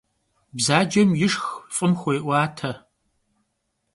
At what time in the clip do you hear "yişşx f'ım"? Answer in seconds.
1.19-1.93